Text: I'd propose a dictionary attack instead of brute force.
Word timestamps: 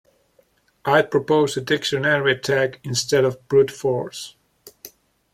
I'd 0.83 1.11
propose 1.11 1.55
a 1.57 1.61
dictionary 1.61 2.31
attack 2.31 2.79
instead 2.83 3.23
of 3.23 3.47
brute 3.47 3.69
force. 3.69 4.35